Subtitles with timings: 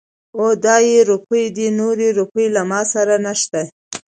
[0.39, 1.67] او دا يې روپۍ دي.
[1.79, 3.61] نورې روپۍ له ما سره نشته.